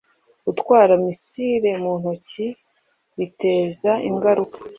[0.45, 2.45] gutwara misile mu ntoki;
[3.17, 4.57] biteza ingaruka